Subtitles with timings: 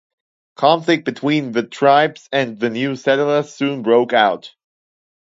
[0.55, 4.51] Conflict between the tribes and the new settlers soon broke out.